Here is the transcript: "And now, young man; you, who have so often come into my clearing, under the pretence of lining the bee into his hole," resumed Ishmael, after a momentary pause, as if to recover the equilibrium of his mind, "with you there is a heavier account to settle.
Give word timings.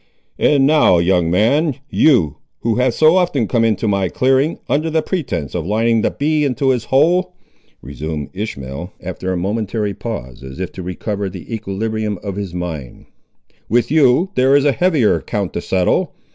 "And 0.39 0.65
now, 0.65 0.97
young 0.97 1.29
man; 1.29 1.75
you, 1.87 2.37
who 2.61 2.77
have 2.77 2.95
so 2.95 3.17
often 3.17 3.47
come 3.47 3.63
into 3.63 3.87
my 3.87 4.09
clearing, 4.09 4.57
under 4.67 4.89
the 4.89 5.03
pretence 5.03 5.53
of 5.53 5.63
lining 5.63 6.01
the 6.01 6.09
bee 6.09 6.43
into 6.43 6.69
his 6.69 6.85
hole," 6.85 7.35
resumed 7.83 8.31
Ishmael, 8.33 8.93
after 8.99 9.31
a 9.31 9.37
momentary 9.37 9.93
pause, 9.93 10.41
as 10.41 10.59
if 10.59 10.71
to 10.71 10.81
recover 10.81 11.29
the 11.29 11.53
equilibrium 11.53 12.17
of 12.23 12.35
his 12.35 12.51
mind, 12.51 13.05
"with 13.69 13.91
you 13.91 14.31
there 14.33 14.55
is 14.55 14.65
a 14.65 14.71
heavier 14.71 15.13
account 15.17 15.53
to 15.53 15.61
settle. 15.61 16.15